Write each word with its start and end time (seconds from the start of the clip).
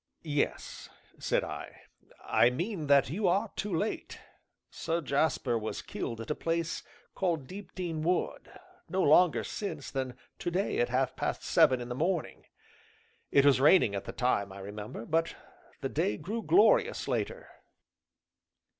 "Yes," 0.23 0.89
said 1.19 1.43
I, 1.43 1.81
"I 2.25 2.49
mean 2.49 2.87
that 2.87 3.11
you 3.11 3.27
are 3.27 3.51
too 3.55 3.71
late. 3.71 4.19
Sir 4.71 4.99
Jasper 4.99 5.59
was 5.59 5.83
killed 5.83 6.19
at 6.19 6.31
a 6.31 6.33
place 6.33 6.81
called 7.13 7.45
Deepdene 7.45 8.01
Wood, 8.01 8.51
no 8.89 9.03
longer 9.03 9.43
since 9.43 9.91
than 9.91 10.17
to 10.39 10.49
day 10.49 10.79
at 10.79 10.89
half 10.89 11.15
past 11.15 11.43
seven 11.43 11.79
in 11.79 11.89
the 11.89 11.93
morning. 11.93 12.45
It 13.29 13.45
was 13.45 13.61
raining 13.61 13.93
at 13.93 14.05
the 14.05 14.11
time, 14.11 14.51
I 14.51 14.57
remember, 14.57 15.05
but 15.05 15.35
the 15.81 15.89
day 15.89 16.17
grew 16.17 16.41
glorious 16.41 17.07
later." 17.07 17.49